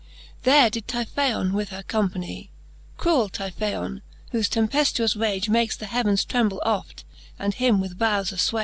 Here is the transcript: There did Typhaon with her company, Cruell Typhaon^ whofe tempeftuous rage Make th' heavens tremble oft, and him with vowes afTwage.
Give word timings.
There 0.45 0.71
did 0.71 0.87
Typhaon 0.87 1.53
with 1.53 1.69
her 1.69 1.83
company, 1.83 2.49
Cruell 2.97 3.29
Typhaon^ 3.29 4.01
whofe 4.33 4.49
tempeftuous 4.49 5.15
rage 5.15 5.47
Make 5.47 5.77
th' 5.77 5.81
heavens 5.83 6.25
tremble 6.25 6.59
oft, 6.65 7.03
and 7.37 7.53
him 7.53 7.79
with 7.79 7.99
vowes 7.99 8.31
afTwage. 8.31 8.59